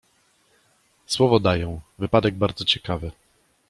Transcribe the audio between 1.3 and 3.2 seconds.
daję, wypadek bardzo ciekawy“."